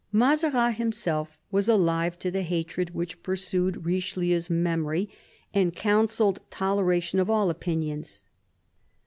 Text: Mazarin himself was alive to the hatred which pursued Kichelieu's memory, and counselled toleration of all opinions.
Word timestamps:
Mazarin 0.11 0.73
himself 0.73 1.37
was 1.51 1.69
alive 1.69 2.17
to 2.17 2.31
the 2.31 2.41
hatred 2.41 2.95
which 2.95 3.21
pursued 3.21 3.75
Kichelieu's 3.85 4.49
memory, 4.49 5.11
and 5.53 5.75
counselled 5.75 6.39
toleration 6.49 7.19
of 7.19 7.29
all 7.29 7.51
opinions. 7.51 8.23